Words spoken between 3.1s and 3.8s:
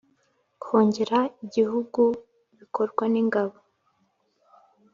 ningabo